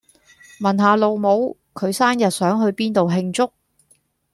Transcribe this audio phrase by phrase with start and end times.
[0.59, 3.51] 問下老母，佢生日想去邊度慶祝